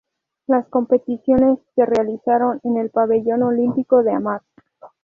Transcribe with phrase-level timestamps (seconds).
[0.47, 4.41] Las competiciones se realizaron en el Pabellón Olímpico de Hamar.